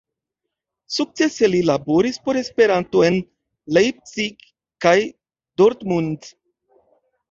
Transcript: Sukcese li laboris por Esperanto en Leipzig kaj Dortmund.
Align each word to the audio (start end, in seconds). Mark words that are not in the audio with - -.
Sukcese 0.95 1.49
li 1.55 1.59
laboris 1.71 2.17
por 2.25 2.41
Esperanto 2.43 3.05
en 3.11 3.21
Leipzig 3.79 4.51
kaj 4.89 4.99
Dortmund. 5.61 6.33